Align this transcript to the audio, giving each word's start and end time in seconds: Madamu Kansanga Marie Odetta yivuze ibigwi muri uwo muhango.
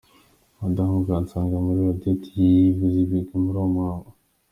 Madamu 0.59 0.97
Kansanga 1.07 1.55
Marie 1.65 1.87
Odetta 1.93 2.29
yivuze 2.39 2.95
ibigwi 3.01 3.35
muri 3.43 3.57
uwo 3.59 3.67
muhango. 3.75 4.09